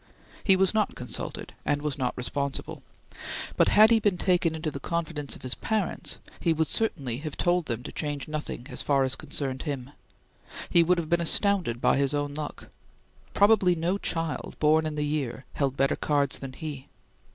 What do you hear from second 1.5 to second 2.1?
and was